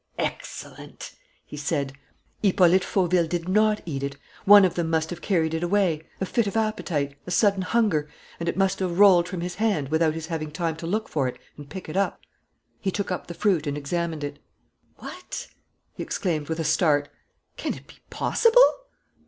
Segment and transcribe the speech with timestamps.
[0.17, 1.11] "Excellent!"
[1.45, 1.93] he said.
[2.41, 4.17] "Hippolyte Fauville did not eat it.
[4.45, 8.09] One of them must have carried it away a fit of appetite, a sudden hunger
[8.39, 11.27] and it must have rolled from his hand without his having time to look for
[11.27, 12.19] it and pick it up."
[12.79, 14.39] He took up the fruit and examined it.
[14.97, 15.49] "What!"
[15.93, 17.07] he exclaimed, with a start.
[17.55, 18.59] "Can it be possible?"